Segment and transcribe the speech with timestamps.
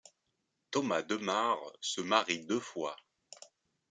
[0.77, 2.95] Thomas de Mar se marie deux fois.